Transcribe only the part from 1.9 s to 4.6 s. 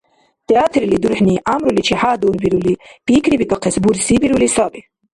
хӀядурбирули, пикрибикӀахъес бурсибирули